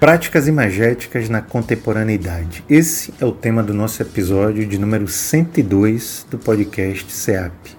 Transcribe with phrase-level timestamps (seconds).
[0.00, 2.64] Práticas imagéticas na contemporaneidade.
[2.70, 7.76] Esse é o tema do nosso episódio de número 102 do podcast SEAP.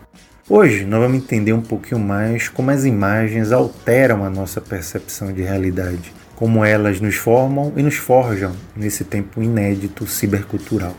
[0.47, 5.41] Hoje nós vamos entender um pouquinho mais como as imagens alteram a nossa percepção de
[5.41, 10.95] realidade, como elas nos formam e nos forjam nesse tempo inédito cibercultural.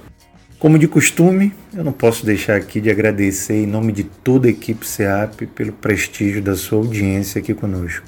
[0.58, 4.50] Como de costume, eu não posso deixar aqui de agradecer em nome de toda a
[4.50, 8.06] equipe SEAP pelo prestígio da sua audiência aqui conosco.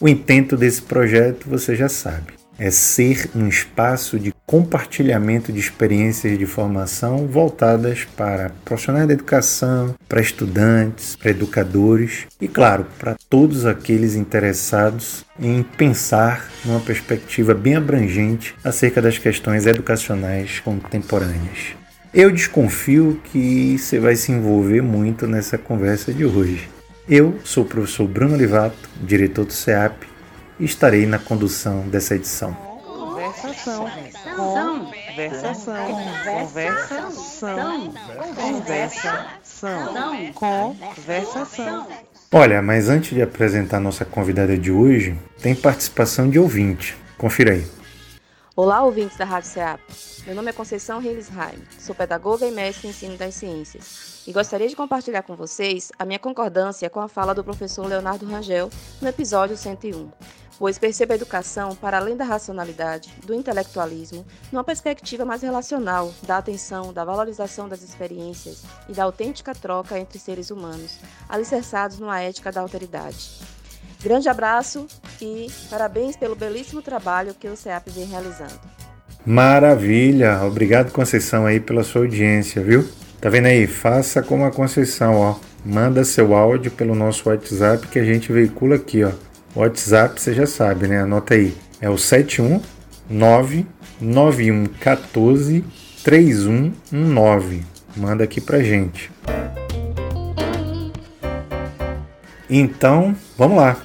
[0.00, 6.38] O intento desse projeto você já sabe é ser um espaço de compartilhamento de experiências
[6.38, 13.66] de formação voltadas para profissionais da educação, para estudantes, para educadores e, claro, para todos
[13.66, 21.74] aqueles interessados em pensar numa perspectiva bem abrangente acerca das questões educacionais contemporâneas.
[22.12, 26.68] Eu desconfio que você vai se envolver muito nessa conversa de hoje.
[27.08, 30.13] Eu sou o professor Bruno Livato, diretor do CEAP,
[30.58, 32.54] estarei na condução dessa edição.
[32.84, 33.90] Conversação,
[34.36, 35.86] conversação,
[36.24, 37.94] conversação,
[38.36, 41.86] conversação, conversação.
[42.30, 46.96] Olha, mas antes de apresentar nossa convidada de hoje, tem participação de ouvinte.
[47.16, 47.66] Confira aí.
[48.56, 49.80] Olá, ouvintes da Rádio CEAP.
[50.26, 54.22] Meu nome é Conceição Heilisheim, sou pedagoga e mestre em ensino das ciências.
[54.26, 58.24] E gostaria de compartilhar com vocês a minha concordância com a fala do professor Leonardo
[58.24, 58.70] Rangel
[59.02, 60.08] no episódio 101
[60.58, 66.38] pois perceba a educação para além da racionalidade, do intelectualismo, numa perspectiva mais relacional, da
[66.38, 72.52] atenção, da valorização das experiências e da autêntica troca entre seres humanos, alicerçados numa ética
[72.52, 73.40] da alteridade.
[74.02, 74.86] Grande abraço
[75.20, 78.60] e parabéns pelo belíssimo trabalho que o CEAP vem realizando.
[79.24, 80.42] Maravilha!
[80.44, 82.86] Obrigado, Conceição, aí pela sua audiência, viu?
[83.18, 83.66] Tá vendo aí?
[83.66, 85.36] Faça como a Conceição, ó.
[85.64, 89.12] Manda seu áudio pelo nosso WhatsApp que a gente veicula aqui, ó.
[89.54, 91.00] WhatsApp você já sabe, né?
[91.00, 91.54] Anota aí.
[91.80, 93.66] É o 719
[94.00, 95.64] 9114
[96.02, 97.62] 3119.
[97.96, 99.10] Manda aqui pra gente.
[102.50, 103.76] Então, vamos lá.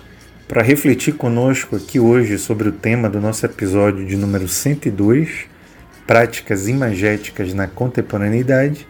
[0.48, 5.46] Para refletir conosco aqui hoje sobre o tema do nosso episódio de número 102,
[6.08, 8.88] Práticas Imagéticas na Contemporaneidade,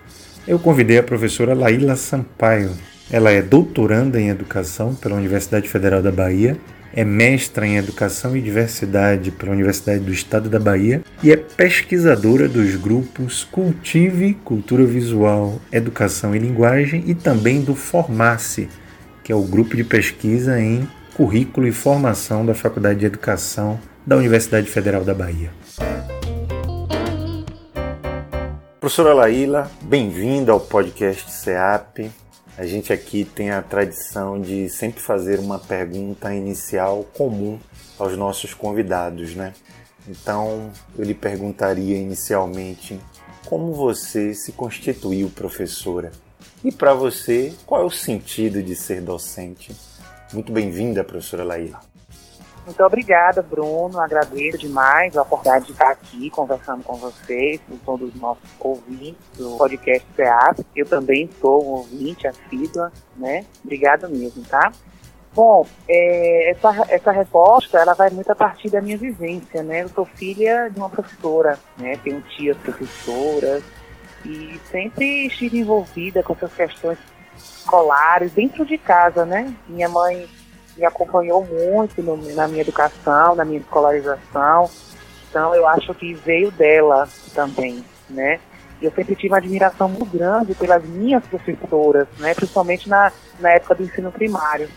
[0.47, 2.71] eu convidei a professora Laíla Sampaio,
[3.11, 6.57] ela é doutoranda em Educação pela Universidade Federal da Bahia,
[6.93, 12.47] é mestra em Educação e Diversidade pela Universidade do Estado da Bahia e é pesquisadora
[12.47, 18.69] dos grupos Cultive, Cultura Visual, Educação e Linguagem e também do Formasse,
[19.23, 24.17] que é o grupo de pesquisa em Currículo e Formação da Faculdade de Educação da
[24.17, 25.51] Universidade Federal da Bahia.
[28.79, 32.09] Professora Laíla, bem-vinda ao podcast CEAP.
[32.59, 37.57] A gente aqui tem a tradição de sempre fazer uma pergunta inicial comum
[37.97, 39.53] aos nossos convidados, né?
[40.05, 42.99] Então, eu lhe perguntaria inicialmente
[43.45, 46.11] como você se constituiu professora?
[46.61, 49.73] E para você, qual é o sentido de ser docente?
[50.33, 51.79] Muito bem-vinda, professora Laíla.
[52.69, 53.99] Muito obrigada, Bruno.
[53.99, 59.17] Agradeço demais a oportunidade de estar aqui conversando com vocês, com todos os nossos ouvintes
[59.35, 60.59] do podcast CEAP.
[60.75, 63.43] Eu também sou um ouvinte assídua, né?
[63.63, 64.71] Obrigada mesmo, tá?
[65.33, 69.81] Bom, é, essa, essa resposta ela vai muito a partir da minha vivência, né?
[69.81, 71.97] Eu sou filha de uma professora, né?
[72.03, 73.63] Tenho tias professoras
[74.23, 76.99] e sempre estive envolvida com essas questões
[77.35, 79.51] escolares dentro de casa, né?
[79.67, 80.29] Minha mãe
[80.79, 84.69] me acompanhou muito no, na minha educação, na minha escolarização.
[85.29, 88.39] Então eu acho que veio dela também, né?
[88.81, 92.33] Eu sempre tive uma admiração muito grande pelas minhas professoras, né?
[92.33, 94.69] Principalmente na, na época do ensino primário.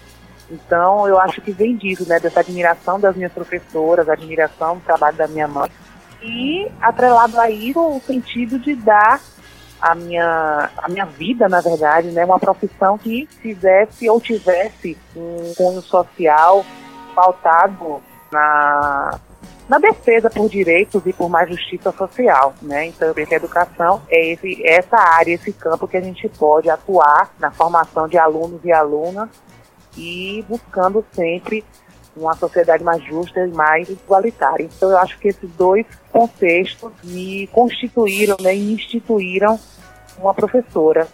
[0.51, 2.19] Então eu acho que vem disso, né?
[2.19, 5.71] Dessa admiração das minhas professoras, admiração do trabalho da minha mãe.
[6.21, 9.21] E atrelado a isso, o sentido de dar
[9.83, 12.25] a minha, a minha vida, na verdade, né?
[12.25, 16.65] Uma profissão que fizesse ou tivesse um cunho social
[17.17, 18.01] pautado
[18.31, 19.19] na,
[19.69, 22.87] na defesa por direitos e por mais justiça social, né?
[22.87, 26.29] Então eu penso que a educação é esse, essa área, esse campo que a gente
[26.29, 29.29] pode atuar na formação de alunos e alunas
[29.97, 31.65] e buscando sempre
[32.17, 34.65] uma sociedade mais justa e mais igualitária.
[34.65, 39.59] Então eu acho que esses dois contextos me constituíram né, e instituíram
[40.19, 41.09] uma professora.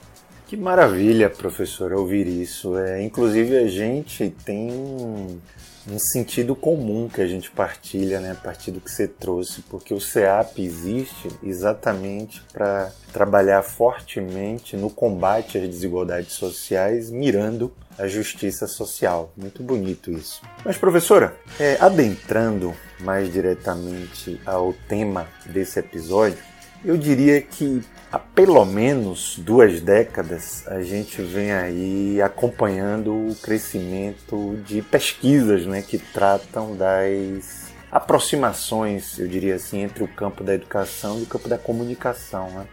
[0.46, 2.76] Que maravilha, professora, ouvir isso.
[2.78, 5.40] É, inclusive a gente tem
[5.90, 9.94] um sentido comum que a gente partilha, né, a partir do que você trouxe, porque
[9.94, 18.66] o CEAP existe exatamente para trabalhar fortemente no combate às desigualdades sociais, mirando a justiça
[18.66, 19.32] social.
[19.36, 20.40] Muito bonito isso.
[20.64, 26.38] Mas, professora, é, adentrando mais diretamente ao tema desse episódio,
[26.84, 34.58] eu diria que há pelo menos duas décadas a gente vem aí acompanhando o crescimento
[34.64, 41.18] de pesquisas né, que tratam das aproximações, eu diria assim, entre o campo da educação
[41.18, 42.50] e o campo da comunicação.
[42.50, 42.66] Né?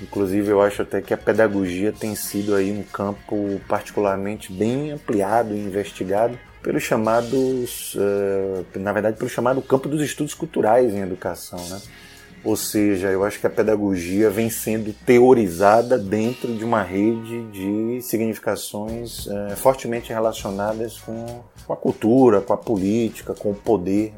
[0.00, 5.54] Inclusive, eu acho até que a pedagogia tem sido aí um campo particularmente bem ampliado
[5.54, 11.58] e investigado pelos chamados, uh, na verdade, pelo chamado campo dos estudos culturais em educação,
[11.68, 11.80] né?
[12.44, 18.02] Ou seja, eu acho que a pedagogia vem sendo teorizada dentro de uma rede de
[18.02, 24.12] significações é, fortemente relacionadas com, com a cultura, com a política, com o poder.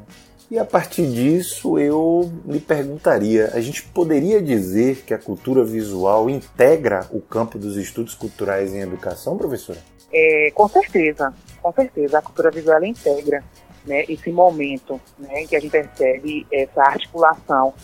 [0.51, 6.31] E a partir disso eu me perguntaria: a gente poderia dizer que a cultura visual
[6.31, 9.79] integra o campo dos estudos culturais em educação, professora?
[10.13, 12.19] É, com certeza, com certeza.
[12.19, 13.45] A cultura visual integra
[13.85, 17.75] né, esse momento né, em que a gente percebe essa articulação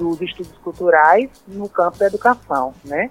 [0.00, 3.10] dos estudos culturais no campo da educação, né?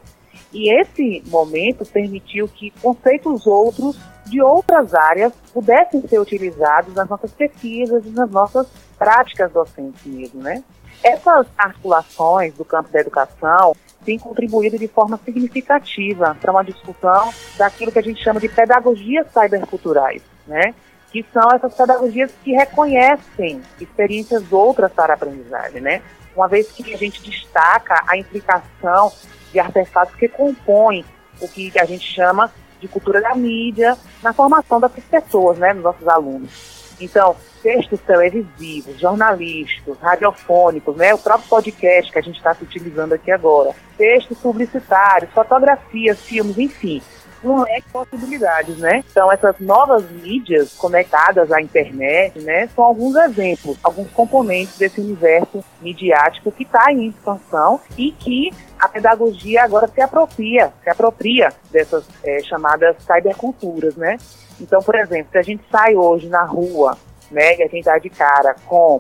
[0.52, 3.96] E esse momento permitiu que conceitos outros
[4.26, 10.42] de outras áreas pudessem ser utilizados nas nossas pesquisas e nas nossas práticas docentes mesmo,
[10.42, 10.64] né?
[11.04, 17.92] Essas articulações do campo da educação têm contribuído de forma significativa para uma discussão daquilo
[17.92, 20.74] que a gente chama de pedagogias cyberculturais, né?
[21.12, 26.02] Que são essas pedagogias que reconhecem experiências outras para a aprendizagem, né?
[26.36, 29.12] uma vez que a gente destaca a implicação
[29.52, 31.04] de artefatos que compõem
[31.42, 35.84] o que a gente chama de cultura da mídia na formação das pessoas, né, dos
[35.84, 36.80] nossos alunos.
[37.00, 43.32] Então, textos televisivos, jornalísticos, radiofônicos, né, o próprio podcast que a gente está utilizando aqui
[43.32, 47.02] agora, textos publicitários, fotografias, filmes, enfim,
[47.44, 49.04] um leque de possibilidades, né?
[49.10, 55.64] Então, essas novas mídias conectadas à internet, né, são alguns exemplos, alguns componentes desse universo
[55.82, 62.06] midiático que está em expansão e que a pedagogia agora se apropria, se apropria dessas
[62.24, 64.18] é, chamadas cyberculturas, né?
[64.60, 66.98] Então, por exemplo, se a gente sai hoje na rua,
[67.32, 69.00] né, e a gente dá de cara com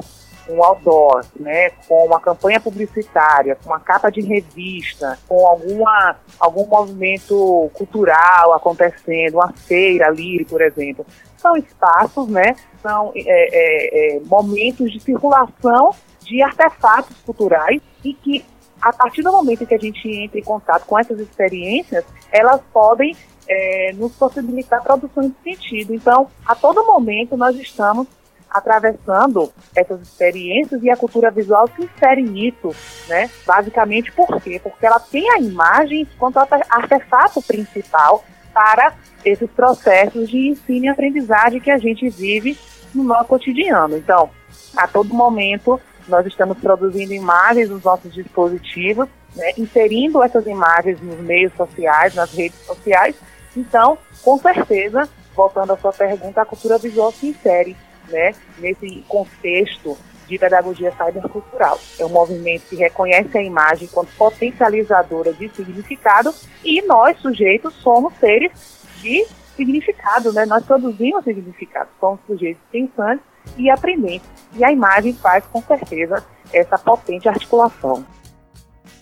[0.49, 6.65] um outdoor, né, com uma campanha publicitária, com uma capa de revista, com alguma, algum
[6.65, 11.05] movimento cultural acontecendo, uma feira ali, por exemplo.
[11.37, 15.91] São espaços, né, são é, é, é, momentos de circulação
[16.21, 18.43] de artefatos culturais e que,
[18.81, 23.15] a partir do momento que a gente entra em contato com essas experiências, elas podem
[23.47, 25.93] é, nos possibilitar produções de sentido.
[25.93, 28.07] Então, a todo momento nós estamos
[28.49, 32.75] atravessando essas experiências e a cultura visual se insere nisso,
[33.07, 33.29] né?
[33.45, 34.59] Basicamente por quê?
[34.61, 38.23] Porque ela tem a imagem quanto artefato principal
[38.53, 38.93] para
[39.23, 42.57] esses processos de ensino e aprendizagem que a gente vive
[42.93, 43.97] no nosso cotidiano.
[43.97, 44.29] Então,
[44.75, 51.19] a todo momento, nós estamos produzindo imagens nos nossos dispositivos, né, inserindo essas imagens nos
[51.19, 53.15] meios sociais, nas redes sociais.
[53.55, 57.77] Então, com certeza, voltando à sua pergunta, a cultura visual se insere
[58.09, 59.97] né, nesse contexto
[60.27, 61.79] de pedagogia cybercultural.
[61.97, 66.33] É um movimento que reconhece a imagem como potencializadora de significado
[66.63, 68.51] e nós, sujeitos, somos seres
[69.01, 69.25] de
[69.55, 70.45] significado, né?
[70.45, 73.25] Nós produzimos significado, somos sujeitos pensantes
[73.57, 74.29] e aprendentes.
[74.53, 76.23] E a imagem faz, com certeza,
[76.53, 78.05] essa potente articulação.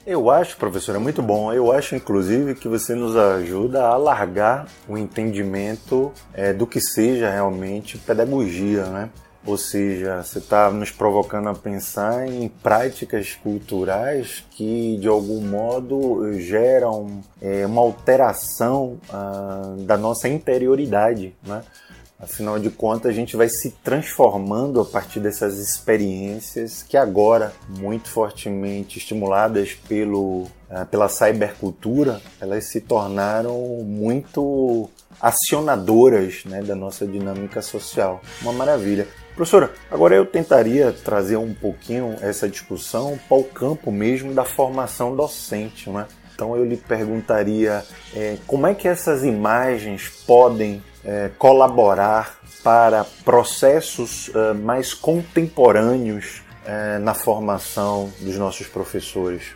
[0.09, 1.51] Eu acho, professora, muito bom.
[1.51, 7.29] Eu acho, inclusive, que você nos ajuda a alargar o entendimento é, do que seja
[7.29, 9.09] realmente pedagogia, né?
[9.45, 16.33] Ou seja, você está nos provocando a pensar em práticas culturais que, de algum modo,
[16.39, 21.63] geram é, uma alteração ah, da nossa interioridade, né?
[22.19, 28.09] Afinal de contas, a gente vai se transformando a partir dessas experiências que agora, muito
[28.09, 34.89] fortemente estimuladas pelo, uh, pela cybercultura, elas se tornaram muito
[35.21, 38.19] acionadoras né, da nossa dinâmica social.
[38.41, 39.07] Uma maravilha.
[39.35, 45.15] Professora, agora eu tentaria trazer um pouquinho essa discussão para o campo mesmo da formação
[45.15, 45.87] docente.
[45.87, 46.07] Né?
[46.37, 47.83] Então eu lhe perguntaria
[48.15, 56.99] é, como é que essas imagens podem é, colaborar para processos é, mais contemporâneos é,
[56.99, 59.55] na formação dos nossos professores?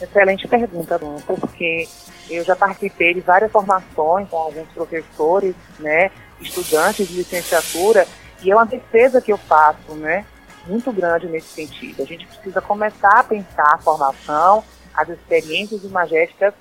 [0.00, 1.86] Excelente pergunta, Bruno, porque
[2.30, 6.10] eu já participei de várias formações com alguns professores, né,
[6.40, 8.06] estudantes de licenciatura,
[8.42, 10.24] E é uma defesa que eu faço, né?
[10.64, 12.02] Muito grande nesse sentido.
[12.02, 14.62] A gente precisa começar a pensar a formação,
[14.94, 16.54] as experiências imagéticas,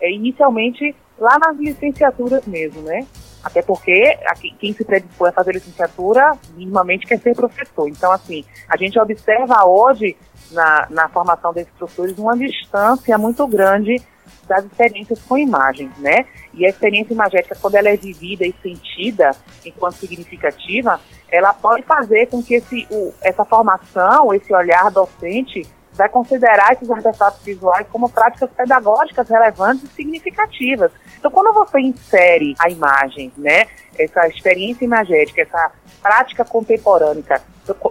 [0.00, 3.06] é, inicialmente lá nas licenciaturas mesmo, né?
[3.42, 7.88] Até porque aqui, quem se predispõe a fazer licenciatura, minimamente quer ser professor.
[7.88, 10.16] Então, assim, a gente observa hoje,
[10.52, 14.00] na, na formação desses professores, uma distância muito grande
[14.46, 16.26] das experiências com imagem, né?
[16.54, 19.32] E a experiência imagética, quando ela é vivida e sentida
[19.64, 26.08] enquanto significativa, ela pode fazer com que esse, o, essa formação, esse olhar docente, vai
[26.08, 30.90] considerar esses artefatos visuais como práticas pedagógicas relevantes e significativas.
[31.18, 33.66] Então, quando você insere a imagem, né,
[33.98, 35.70] essa experiência imagética, essa
[36.00, 37.40] prática contemporânea,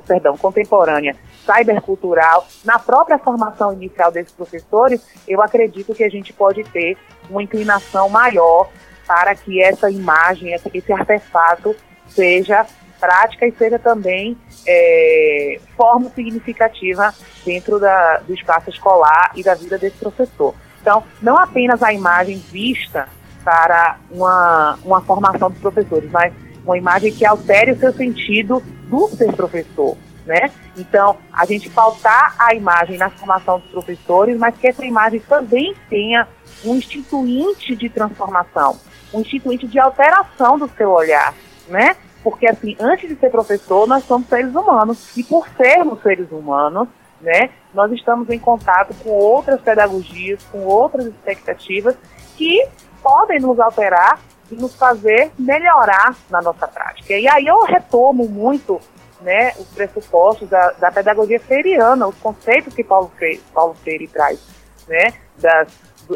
[0.06, 1.16] perdão, contemporânea,
[1.46, 6.98] cybercultural, na própria formação inicial desses professores, eu acredito que a gente pode ter
[7.30, 8.70] uma inclinação maior
[9.08, 11.76] para que essa imagem, esse artefato
[12.08, 12.66] seja
[13.02, 19.80] prática e seja também é, forma significativa dentro da, do espaço escolar e da vida
[19.80, 20.54] desse professor.
[20.80, 23.10] Então, não apenas a imagem vista
[23.44, 26.32] para uma, uma formação dos professores, mas
[26.64, 29.98] uma imagem que altere o seu sentido do ser professor.
[30.26, 30.52] Né?
[30.78, 35.76] Então, a gente pautar a imagem na formação dos professores, mas que essa imagem também
[35.90, 36.28] tenha
[36.64, 38.80] um instituinte de transformação,
[39.12, 41.34] um instituinte de alteração do seu olhar,
[41.68, 41.96] né?
[42.24, 45.16] Porque, assim, antes de ser professor, nós somos seres humanos.
[45.18, 46.88] E por sermos seres humanos,
[47.20, 51.96] né, nós estamos em contato com outras pedagogias, com outras expectativas
[52.36, 52.68] que
[53.02, 54.20] podem nos alterar
[54.52, 57.14] e nos fazer melhorar na nossa prática.
[57.14, 58.80] E aí eu retomo muito
[59.22, 64.40] né, os pressupostos da, da pedagogia freiriana, os conceitos que Paulo Freire, Paulo Freire traz,
[64.88, 65.68] né, das,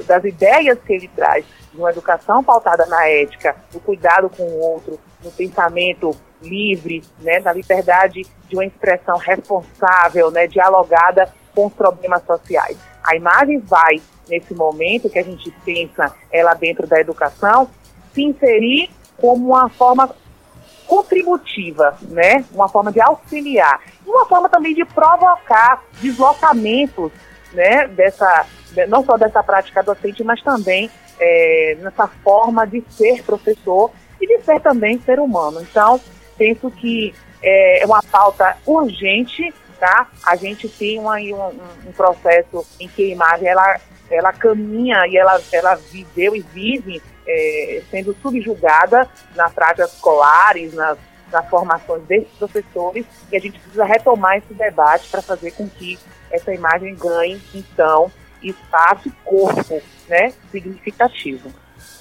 [0.05, 4.59] das ideias que ele traz de uma educação pautada na ética, do cuidado com o
[4.59, 11.74] outro, no pensamento livre, né, na liberdade de uma expressão responsável, né, dialogada com os
[11.74, 12.77] problemas sociais.
[13.03, 17.67] A imagem vai, nesse momento que a gente pensa ela dentro da educação,
[18.13, 20.13] se inserir como uma forma
[20.86, 27.12] contributiva, né, uma forma de auxiliar, uma forma também de provocar deslocamentos,
[27.53, 28.46] né, dessa,
[28.88, 34.43] não só dessa prática docente, mas também é, nessa forma de ser professor e de
[34.43, 35.62] ser também ser humano.
[35.62, 36.00] Então,
[36.38, 40.07] penso que é, é uma pauta urgente, tá?
[40.25, 43.79] A gente tem uma, um, um processo em que a imagem ela,
[44.10, 50.98] ela caminha e ela, ela viveu e vive é, sendo subjugada nas práticas escolares, nas,
[51.31, 55.98] nas formações desses professores, e a gente precisa retomar esse debate para fazer com que
[56.31, 61.51] essa imagem ganhe, então, espaço e corpo né, significativo.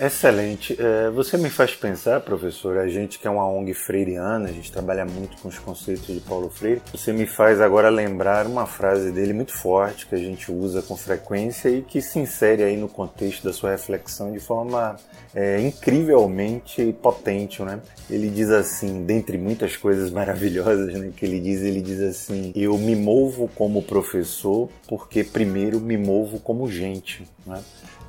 [0.01, 0.77] Excelente.
[0.81, 4.73] É, você me faz pensar, professor, a gente que é uma ONG freiriana, a gente
[4.73, 9.13] trabalha muito com os conceitos de Paulo Freire, você me faz agora lembrar uma frase
[9.13, 12.89] dele muito forte que a gente usa com frequência e que se insere aí no
[12.89, 14.97] contexto da sua reflexão de forma
[15.35, 17.81] é, incrivelmente potente, né?
[18.11, 22.77] Ele diz assim, dentre muitas coisas maravilhosas né, que ele diz, ele diz assim, eu
[22.77, 27.63] me movo como professor porque primeiro me movo como gente, né?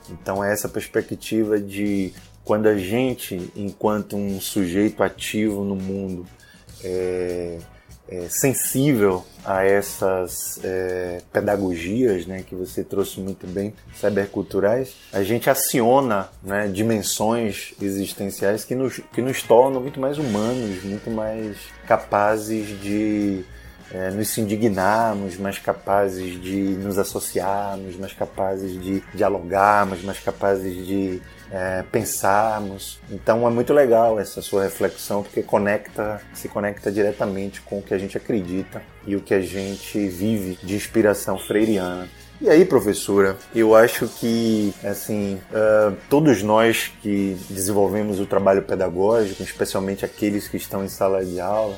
[0.10, 6.26] Então, é essa perspectiva de quando a gente, enquanto um sujeito ativo no mundo,
[6.84, 7.58] é,
[8.08, 15.50] é sensível a essas é, pedagogias né, que você trouxe muito bem, cyberculturais, a gente
[15.50, 21.58] aciona né, dimensões existenciais que nos, que nos tornam muito mais humanos, muito mais
[21.88, 23.44] capazes de
[23.92, 31.22] é, nos indignarmos, mais capazes de nos associarmos, mais capazes de dialogarmos, mais capazes de
[31.52, 33.00] é, pensarmos.
[33.10, 37.94] Então é muito legal essa sua reflexão porque conecta, se conecta diretamente com o que
[37.94, 42.08] a gente acredita e o que a gente vive de inspiração freiriana.
[42.42, 49.42] E aí, professora, eu acho que, assim, uh, todos nós que desenvolvemos o trabalho pedagógico,
[49.42, 51.78] especialmente aqueles que estão em sala de aula,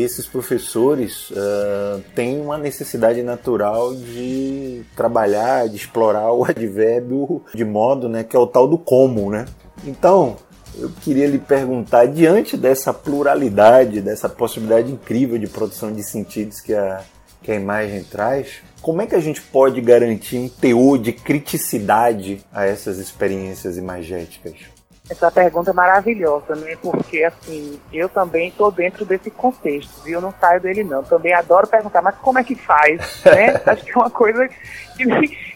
[0.00, 8.08] esses professores uh, têm uma necessidade natural de trabalhar, de explorar o advérbio de modo
[8.08, 9.30] né, que é o tal do como.
[9.30, 9.46] Né?
[9.84, 10.36] Então,
[10.78, 16.74] eu queria lhe perguntar, diante dessa pluralidade, dessa possibilidade incrível de produção de sentidos que
[16.74, 17.02] a,
[17.42, 22.44] que a imagem traz, como é que a gente pode garantir um teor de criticidade
[22.52, 24.75] a essas experiências imagéticas?
[25.08, 26.76] Essa pergunta é maravilhosa, né?
[26.82, 30.14] Porque, assim, eu também estou dentro desse contexto, viu?
[30.14, 31.02] Eu não saio dele, não.
[31.04, 33.60] Também adoro perguntar, mas como é que faz, né?
[33.66, 34.48] Acho que é uma coisa
[34.96, 35.04] que,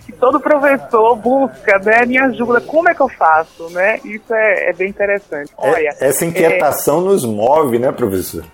[0.04, 2.04] que todo professor busca, né?
[2.06, 3.98] Me ajuda, como é que eu faço, né?
[4.04, 5.52] Isso é, é bem interessante.
[5.58, 7.04] É, Olha, essa inquietação é...
[7.04, 8.44] nos move, né, professor?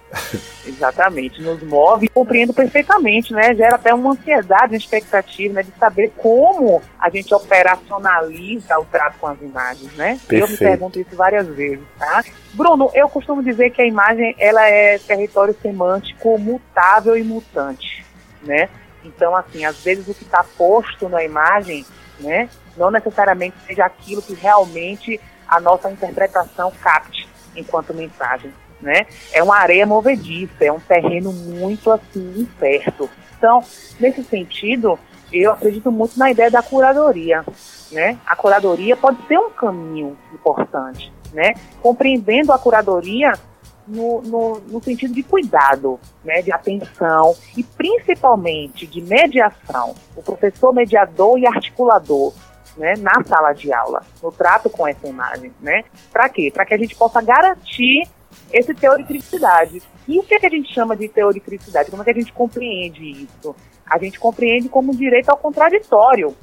[0.66, 2.08] Exatamente, nos move.
[2.08, 3.54] Compreendo perfeitamente, né?
[3.54, 5.62] Gera até uma ansiedade, uma expectativa, né?
[5.62, 10.18] De saber como a gente operacionaliza o trato com as imagens, né?
[10.26, 10.44] Perfeito.
[10.44, 12.24] Eu me pergunto isso várias vezes, tá?
[12.54, 18.04] Bruno, eu costumo dizer que a imagem ela é território semântico mutável e mutante,
[18.42, 18.68] né?
[19.06, 21.86] Então, assim, às vezes o que está posto na imagem,
[22.20, 29.06] né, não necessariamente seja aquilo que realmente a nossa interpretação capte enquanto mensagem, né?
[29.32, 33.08] É uma areia movediça, é um terreno muito assim incerto.
[33.38, 33.62] Então,
[33.98, 34.98] nesse sentido,
[35.32, 37.44] eu acredito muito na ideia da curadoria,
[37.92, 38.18] né?
[38.26, 41.54] A curadoria pode ser um caminho importante, né?
[41.80, 43.32] Compreendendo a curadoria
[43.86, 49.94] no, no, no, sentido de cuidado, né, de atenção e principalmente de mediação.
[50.16, 52.32] O professor mediador e articulador
[52.76, 55.52] né, na sala de aula, no trato com essa imagem.
[55.60, 55.84] Né?
[56.12, 56.50] Para quê?
[56.52, 58.08] Para que a gente possa garantir
[58.52, 59.82] esse teor de.
[60.08, 61.40] E o que, é que a gente chama de teor de?
[61.40, 63.54] Como é que a gente compreende isso?
[63.88, 66.36] A gente compreende como direito ao contraditório,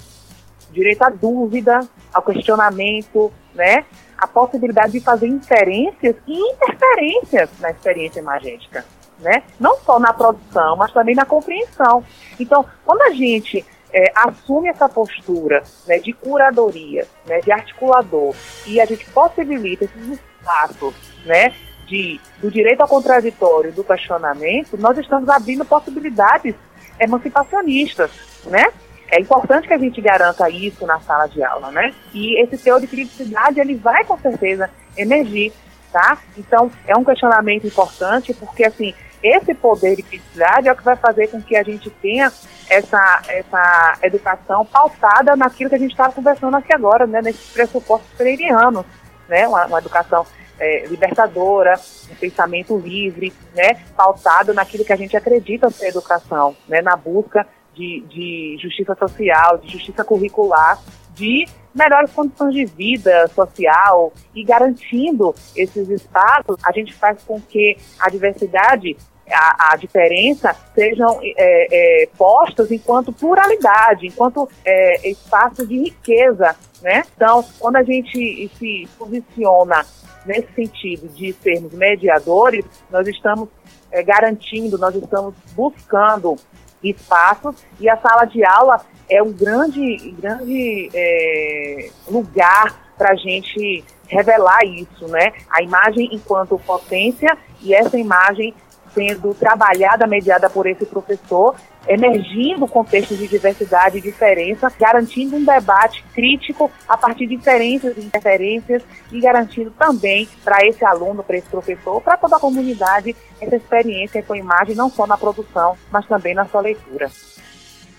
[0.72, 3.86] direito à dúvida, ao questionamento, né?
[4.18, 8.86] A possibilidade de fazer inferências e interferências na experiência imagética,
[9.20, 9.44] né?
[9.60, 12.04] Não só na produção, mas também na compreensão.
[12.40, 18.82] Então, quando a gente é, assume essa postura né, de curadoria, né, de articulador, e
[18.82, 21.54] a gente possibilita esses espaços né,
[21.86, 26.56] de, do direito ao contraditório, do questionamento, nós estamos abrindo possibilidades
[27.00, 28.12] emancipacionistas,
[28.46, 28.72] né?
[29.10, 31.94] É importante que a gente garanta isso na sala de aula, né?
[32.14, 35.54] E esse teor de criticidade, ele vai com certeza emergir,
[35.92, 36.18] tá?
[36.38, 40.96] Então, é um questionamento importante, porque, assim, esse poder de criticidade é o que vai
[40.96, 42.32] fazer com que a gente tenha
[42.70, 47.22] essa, essa educação pautada naquilo que a gente estava conversando aqui agora, né?
[47.22, 48.86] Nesses pressupostos freirianos,
[49.30, 49.48] né?
[49.48, 50.26] Uma, uma educação
[50.60, 51.80] é, libertadora,
[52.12, 53.76] um pensamento livre, né?
[53.96, 56.82] Pautado naquilo que a gente acredita ser educação, né?
[56.82, 60.80] Na busca de, de justiça social, de justiça curricular,
[61.14, 67.78] de melhores condições de vida social e garantindo esses espaços, a gente faz com que
[68.00, 68.96] a diversidade,
[69.32, 77.04] a, a diferença sejam é, é, postas enquanto pluralidade, enquanto é, espaço de riqueza, né?
[77.16, 79.84] Então, quando a gente se posiciona
[80.26, 83.50] nesse sentido de sermos mediadores, nós estamos
[83.92, 86.36] é, garantindo, nós estamos buscando
[86.84, 93.84] espaços e a sala de aula é um grande, grande é, lugar para a gente
[94.08, 95.34] revelar isso, né?
[95.50, 98.54] A imagem enquanto potência e essa imagem
[98.94, 101.56] sendo trabalhada, mediada por esse professor,
[101.88, 108.02] emergindo contextos de diversidade e diferença, garantindo um debate crítico a partir de diferenças e
[108.02, 113.56] interferências e garantindo também para esse aluno, para esse professor, para toda a comunidade, essa
[113.56, 117.12] experiência com imagem, não só na produção, mas também na sua leitura.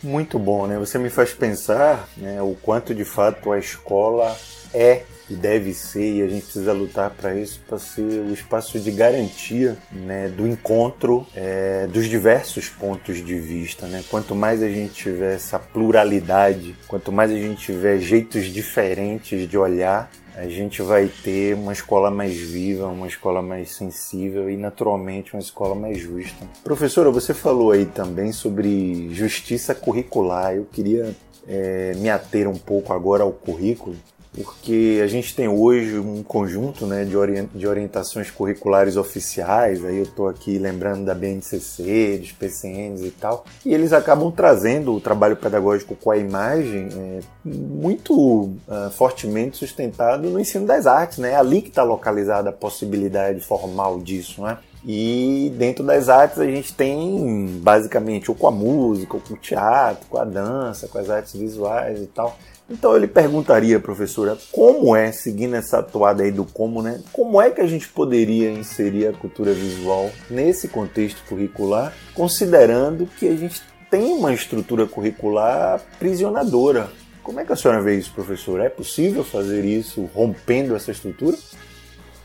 [0.02, 0.78] Muito bom, né?
[0.78, 4.36] Você me faz pensar né, o quanto de fato a escola
[4.72, 5.02] é
[5.34, 9.76] deve ser, e a gente precisa lutar para isso, para ser o espaço de garantia
[9.92, 13.86] né, do encontro é, dos diversos pontos de vista.
[13.86, 14.02] Né?
[14.10, 19.58] Quanto mais a gente tiver essa pluralidade, quanto mais a gente tiver jeitos diferentes de
[19.58, 25.32] olhar, a gente vai ter uma escola mais viva, uma escola mais sensível e, naturalmente,
[25.32, 26.44] uma escola mais justa.
[26.64, 30.54] Professora, você falou aí também sobre justiça curricular.
[30.56, 31.14] Eu queria
[31.46, 33.94] é, me ater um pouco agora ao currículo
[34.34, 37.14] porque a gente tem hoje um conjunto né, de,
[37.54, 43.44] de orientações curriculares oficiais, aí eu estou aqui lembrando da BNCC, dos PCNs e tal,
[43.64, 50.28] e eles acabam trazendo o trabalho pedagógico com a imagem é, muito uh, fortemente sustentado
[50.28, 51.32] no ensino das artes, né?
[51.32, 54.58] É ali que está localizada a possibilidade formal disso, né?
[54.86, 59.36] E dentro das artes a gente tem basicamente ou com a música, ou com o
[59.36, 62.36] teatro, com a dança, com as artes visuais e tal.
[62.68, 67.02] Então eu lhe perguntaria, professora, como é, seguindo essa atuada aí do como, né?
[67.12, 73.28] Como é que a gente poderia inserir a cultura visual nesse contexto curricular, considerando que
[73.28, 76.88] a gente tem uma estrutura curricular prisionadora?
[77.22, 78.64] Como é que a senhora vê isso, professora?
[78.64, 81.36] É possível fazer isso rompendo essa estrutura?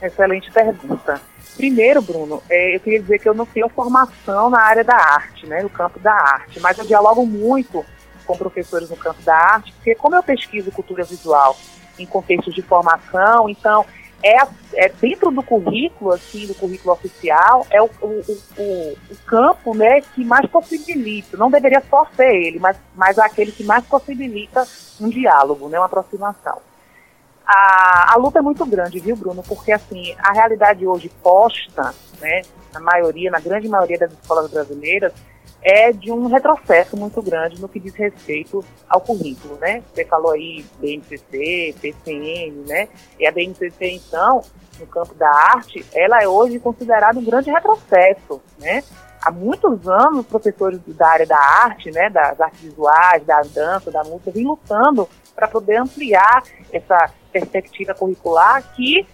[0.02, 1.21] Excelente pergunta.
[1.58, 5.45] Primeiro, Bruno, é, eu queria dizer que eu não tenho formação na área da arte,
[5.45, 7.86] né, no campo da arte, mas eu dialogo muito
[8.30, 11.58] com professores no campo da arte, porque como eu pesquiso cultura visual
[11.98, 13.84] em contextos de formação, então
[14.22, 14.38] é,
[14.76, 20.02] é dentro do currículo, assim, do currículo oficial, é o, o, o, o campo né,
[20.02, 24.63] que mais possibilita, não deveria só ser ele, mas, mas aquele que mais possibilita
[25.02, 26.60] um diálogo, né, uma aproximação.
[27.44, 29.42] A, a luta é muito grande, viu, Bruno?
[29.42, 35.13] Porque, assim, a realidade hoje posta, né, na maioria, na grande maioria das escolas brasileiras,
[35.62, 39.84] é de um retrocesso muito grande no que diz respeito ao currículo, né?
[39.93, 42.88] Você falou aí BNCC, PCN, né?
[43.19, 44.41] E a BNCC, então,
[44.80, 48.84] no campo da arte, ela é hoje considerada um grande retrocesso, né?
[49.22, 54.02] Há muitos anos, professores da área da arte, né, das artes visuais, da dança, da
[54.02, 56.41] música, vêm lutando para poder ampliar
[56.72, 59.06] essa perspectiva curricular que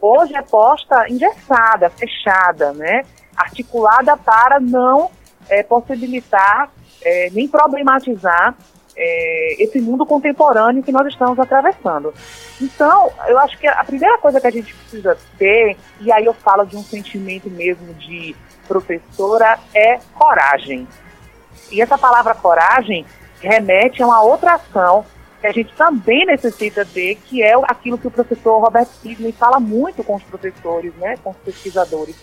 [0.00, 3.02] hoje é posta engessada, fechada, né,
[3.36, 5.10] articulada para não
[5.50, 6.70] é, possibilitar
[7.02, 8.54] é, nem problematizar
[8.96, 12.12] é, esse mundo contemporâneo que nós estamos atravessando.
[12.60, 16.34] Então, eu acho que a primeira coisa que a gente precisa ter, e aí eu
[16.34, 18.36] falo de um sentimento mesmo de
[18.68, 20.86] professora, é coragem.
[21.70, 23.06] E essa palavra coragem
[23.40, 25.04] remete a uma outra ação
[25.40, 29.58] que a gente também necessita ter, que é aquilo que o professor Robert Sidney fala
[29.58, 32.14] muito com os professores, né, com os pesquisadores,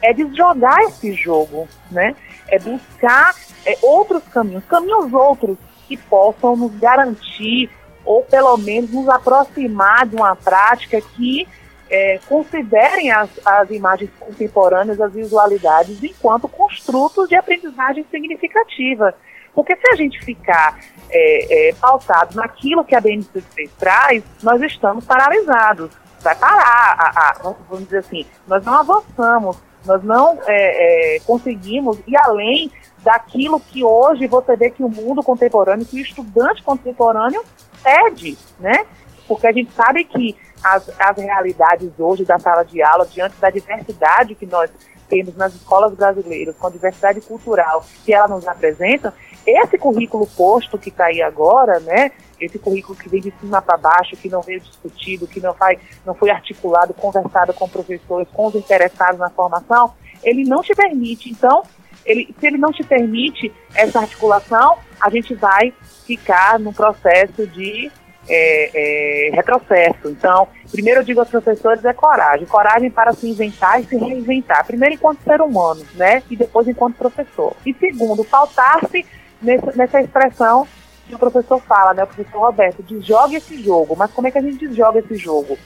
[0.00, 2.14] é desjogar esse jogo, né?
[2.48, 7.70] É buscar é, outros caminhos, caminhos outros que possam nos garantir
[8.04, 11.46] ou pelo menos nos aproximar de uma prática que
[11.88, 19.14] é, considerem as, as imagens contemporâneas, as visualidades, enquanto construtos de aprendizagem significativa.
[19.54, 20.78] Porque se a gente ficar
[21.10, 25.90] é, é, pautado naquilo que a BNCC traz, nós estamos paralisados.
[26.20, 31.98] Vai parar, a, a, vamos dizer assim, nós não avançamos nós não é, é, conseguimos
[32.06, 37.42] ir além daquilo que hoje você vê que o mundo contemporâneo, que o estudante contemporâneo
[37.82, 38.86] pede, né?
[39.26, 43.50] Porque a gente sabe que as, as realidades hoje da sala de aula, diante da
[43.50, 44.70] diversidade que nós
[45.08, 49.12] temos nas escolas brasileiras, com a diversidade cultural que ela nos apresenta,
[49.44, 52.12] esse currículo posto que está aí agora, né,
[52.44, 55.78] esse currículo que vem de cima para baixo, que não veio discutido, que não, vai,
[56.04, 61.30] não foi articulado, conversado com professores, com os interessados na formação, ele não te permite.
[61.30, 61.62] Então,
[62.04, 65.72] ele, se ele não te permite essa articulação, a gente vai
[66.04, 67.90] ficar num processo de
[68.28, 70.08] é, é, retrocesso.
[70.08, 72.46] Então, primeiro eu digo aos professores é coragem.
[72.46, 74.66] Coragem para se inventar e se reinventar.
[74.66, 76.22] Primeiro enquanto ser humano, né?
[76.30, 77.54] E depois enquanto professor.
[77.64, 79.04] E segundo, faltar-se
[79.40, 80.66] nessa, nessa expressão
[81.10, 82.04] o professor fala, né?
[82.04, 83.96] O professor Roberto, desjogue esse jogo.
[83.96, 85.58] Mas como é que a gente desjoga esse jogo?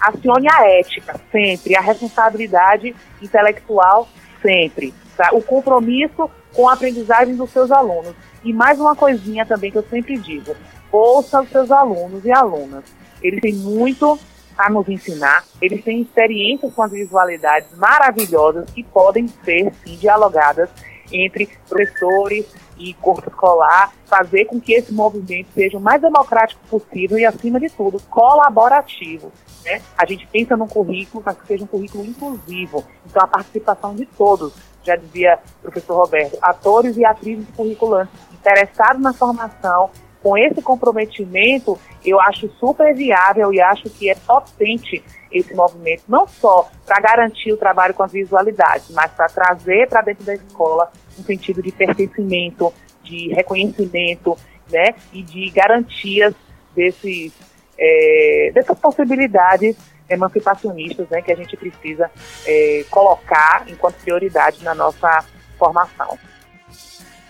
[0.00, 1.76] Acione a ética, sempre.
[1.76, 4.08] A responsabilidade intelectual,
[4.40, 4.92] sempre.
[5.16, 5.30] Tá?
[5.32, 8.14] O compromisso com a aprendizagem dos seus alunos.
[8.44, 10.54] E mais uma coisinha também que eu sempre digo:
[10.90, 12.84] ouça os seus alunos e alunas.
[13.22, 14.18] Eles têm muito
[14.56, 20.68] a nos ensinar, eles têm experiências com as visualidades maravilhosas que podem ser, sim, dialogadas
[21.12, 22.46] entre professores
[22.78, 27.60] e corpo escolar, fazer com que esse movimento seja o mais democrático possível e, acima
[27.60, 29.32] de tudo, colaborativo.
[29.64, 29.80] Né?
[29.96, 32.84] A gente pensa num currículo, mas que seja um currículo inclusivo.
[33.06, 39.00] Então, a participação de todos, já dizia o professor Roberto, atores e atrizes curriculantes interessados
[39.00, 39.90] na formação,
[40.22, 46.28] com esse comprometimento, eu acho super viável e acho que é potente esse movimento, não
[46.28, 50.92] só para garantir o trabalho com as visualidades, mas para trazer para dentro da escola
[51.18, 52.72] um sentido de pertencimento,
[53.02, 54.36] de reconhecimento,
[54.70, 56.34] né, e de garantias
[56.74, 57.32] desses,
[57.78, 59.76] é, dessas possibilidades
[60.08, 62.10] emancipacionistas, né, que a gente precisa
[62.46, 65.24] é, colocar enquanto prioridade na nossa
[65.58, 66.18] formação.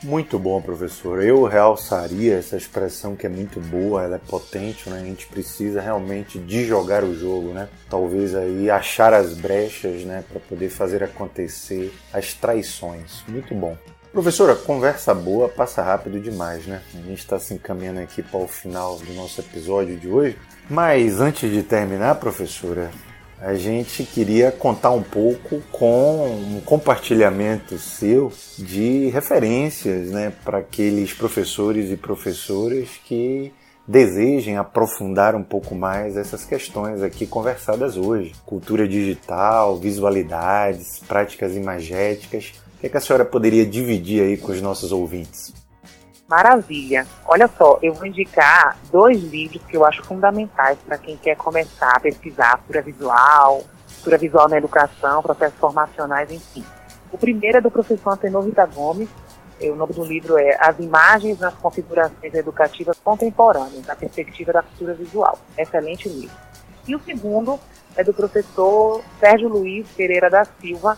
[0.02, 1.22] Muito bom, professor.
[1.22, 4.98] Eu realçaria essa expressão que é muito boa, ela é potente, né?
[5.00, 7.68] A gente precisa realmente de jogar o jogo, né?
[7.88, 13.22] Talvez aí achar as brechas, né, para poder fazer acontecer as traições.
[13.28, 13.76] Muito bom.
[14.12, 16.82] Professora, conversa boa passa rápido demais, né?
[16.94, 20.36] A gente está se encaminhando aqui para o final do nosso episódio de hoje.
[20.68, 22.90] Mas antes de terminar, professora,
[23.42, 31.12] a gente queria contar um pouco com um compartilhamento seu de referências né, para aqueles
[31.12, 33.52] professores e professoras que
[33.86, 38.32] desejem aprofundar um pouco mais essas questões aqui conversadas hoje.
[38.46, 42.52] Cultura digital, visualidades, práticas imagéticas.
[42.76, 45.61] O que, é que a senhora poderia dividir aí com os nossos ouvintes?
[46.32, 47.06] Maravilha.
[47.26, 51.94] Olha só, eu vou indicar dois livros que eu acho fundamentais para quem quer começar
[51.94, 53.62] a pesquisar cultura visual,
[53.96, 56.64] cultura visual na educação, processos formacionais, enfim.
[57.12, 59.10] O primeiro é do professor Antenor Rita Gomes.
[59.60, 64.94] O nome do livro é As Imagens nas Configurações Educativas Contemporâneas, da Perspectiva da Cultura
[64.94, 65.38] Visual.
[65.58, 66.34] Excelente livro.
[66.88, 67.60] E o segundo
[67.94, 70.96] é do professor Sérgio Luiz Pereira da Silva,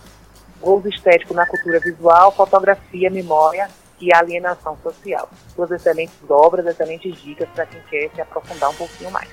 [0.60, 3.68] Gozo Estético na Cultura Visual, Fotografia, Memória
[4.00, 5.28] e Alienação Social.
[5.56, 9.28] Duas excelentes obras, excelentes dicas para quem quer se aprofundar um pouquinho mais.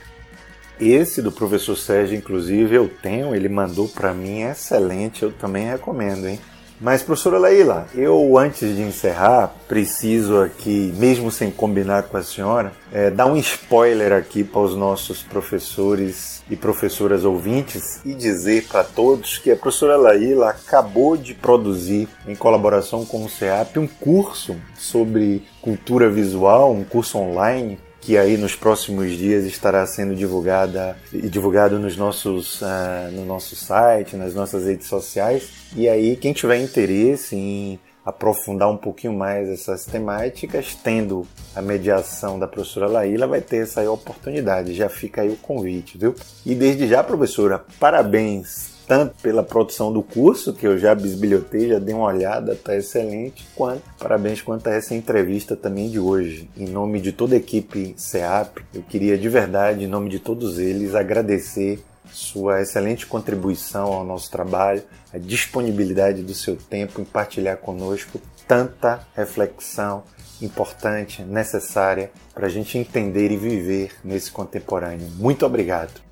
[0.80, 6.28] Esse do professor Sérgio, inclusive, eu tenho, ele mandou para mim, excelente, eu também recomendo,
[6.28, 6.40] hein?
[6.82, 12.72] Mas, professora Leila, eu antes de encerrar, preciso aqui, mesmo sem combinar com a senhora,
[12.92, 18.84] é, dar um spoiler aqui para os nossos professores e professoras ouvintes e dizer para
[18.84, 24.56] todos que a professora Laíla acabou de produzir, em colaboração com o CEAP, um curso
[24.76, 31.30] sobre cultura visual, um curso online que aí nos próximos dias estará sendo divulgada e
[31.30, 35.50] divulgado nos nossos, uh, no nosso site, nas nossas redes sociais.
[35.76, 42.40] E aí, quem tiver interesse em aprofundar um pouquinho mais essas temáticas, tendo a mediação
[42.40, 44.74] da professora Laíla, vai ter essa oportunidade.
[44.74, 46.16] Já fica aí o convite, viu?
[46.44, 51.80] E desde já, professora, parabéns tanto pela produção do curso, que eu já bisbilhotei, já
[51.80, 56.50] dei uma olhada, tá excelente, quanto parabéns quanto a essa entrevista também de hoje.
[56.58, 60.60] Em nome de toda a equipe CEAP, eu queria de verdade, em nome de todos
[60.60, 67.56] eles, agradecer sua excelente contribuição ao nosso trabalho, a disponibilidade do seu tempo em partilhar
[67.56, 70.04] conosco tanta reflexão
[70.42, 75.08] importante, necessária para a gente entender e viver nesse contemporâneo.
[75.16, 76.11] Muito obrigado.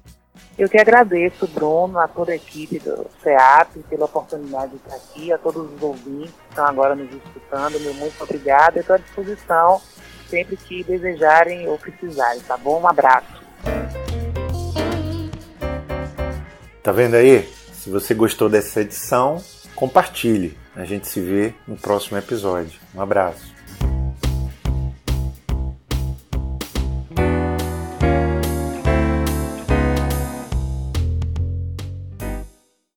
[0.60, 5.32] Eu que agradeço, Bruno, a toda a equipe do CEAP pela oportunidade de estar aqui,
[5.32, 8.76] a todos os ouvintes que estão agora nos escutando, meu muito obrigado.
[8.76, 9.82] Estou à disposição
[10.28, 12.82] sempre que desejarem ou precisarem, tá bom?
[12.82, 13.42] Um abraço.
[16.84, 17.48] Tá vendo aí?
[17.72, 19.42] Se você gostou dessa edição,
[19.74, 20.58] compartilhe.
[20.76, 22.78] A gente se vê no próximo episódio.
[22.94, 23.59] Um abraço.